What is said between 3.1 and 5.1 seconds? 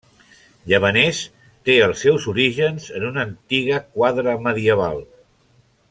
una antiga quadra medieval.